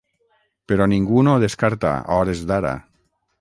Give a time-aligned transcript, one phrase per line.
[0.71, 2.73] Però ningú no ho descarta, a hores d’ara.